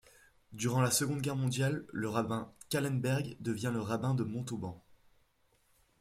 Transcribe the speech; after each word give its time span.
Durant 0.51 0.81
la 0.81 0.89
Seconde 0.89 1.21
Guerre 1.21 1.35
mondiale, 1.35 1.85
le 1.93 2.09
rabbin 2.09 2.51
Kahlenberg 2.69 3.37
devient 3.39 3.69
le 3.71 3.81
rabbin 3.81 4.15
de 4.15 4.23
Montauban. 4.23 4.83